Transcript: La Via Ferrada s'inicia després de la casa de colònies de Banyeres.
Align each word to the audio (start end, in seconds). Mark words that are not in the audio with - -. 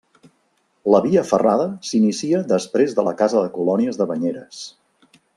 La 0.93 1.01
Via 1.05 1.23
Ferrada 1.31 1.67
s'inicia 1.89 2.39
després 2.51 2.95
de 2.99 3.05
la 3.11 3.15
casa 3.23 3.43
de 3.43 3.51
colònies 3.61 4.01
de 4.03 4.09
Banyeres. 4.13 4.63